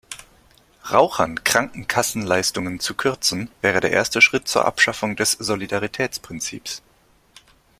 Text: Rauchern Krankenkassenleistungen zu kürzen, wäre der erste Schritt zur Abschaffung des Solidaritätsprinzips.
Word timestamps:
Rauchern 0.91 1.43
Krankenkassenleistungen 1.43 2.79
zu 2.79 2.95
kürzen, 2.95 3.51
wäre 3.61 3.81
der 3.81 3.91
erste 3.91 4.19
Schritt 4.19 4.47
zur 4.47 4.65
Abschaffung 4.65 5.15
des 5.15 5.33
Solidaritätsprinzips. 5.33 6.81